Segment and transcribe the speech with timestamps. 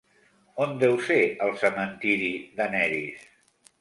[0.63, 3.29] On deu ser el cementiri d'Aneris?